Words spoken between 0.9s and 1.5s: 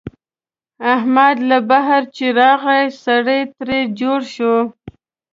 احمد